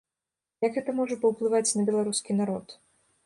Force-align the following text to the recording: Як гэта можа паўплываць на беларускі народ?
Як 0.65 0.77
гэта 0.77 0.95
можа 0.99 1.17
паўплываць 1.27 1.75
на 1.79 1.85
беларускі 1.89 2.39
народ? 2.41 2.67